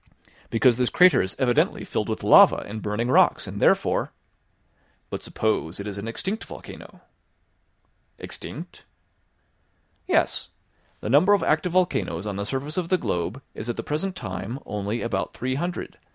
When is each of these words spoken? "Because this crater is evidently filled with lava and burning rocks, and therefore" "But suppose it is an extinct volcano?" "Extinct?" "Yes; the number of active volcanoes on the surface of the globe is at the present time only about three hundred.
"Because 0.49 0.77
this 0.77 0.89
crater 0.89 1.21
is 1.21 1.35
evidently 1.37 1.83
filled 1.85 2.09
with 2.09 2.23
lava 2.23 2.63
and 2.67 2.81
burning 2.81 3.09
rocks, 3.09 3.45
and 3.45 3.61
therefore" 3.61 4.11
"But 5.11 5.21
suppose 5.21 5.79
it 5.79 5.85
is 5.85 5.99
an 5.99 6.07
extinct 6.07 6.43
volcano?" 6.43 7.01
"Extinct?" 8.17 8.83
"Yes; 10.07 10.49
the 11.01 11.09
number 11.11 11.33
of 11.33 11.43
active 11.43 11.73
volcanoes 11.73 12.25
on 12.25 12.35
the 12.35 12.45
surface 12.45 12.77
of 12.77 12.89
the 12.89 12.97
globe 12.97 13.43
is 13.53 13.69
at 13.69 13.77
the 13.77 13.83
present 13.83 14.15
time 14.15 14.57
only 14.65 15.03
about 15.03 15.33
three 15.35 15.53
hundred. 15.53 15.99